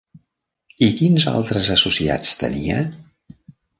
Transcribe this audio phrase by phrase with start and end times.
[0.87, 2.81] I quins altres associats tenia?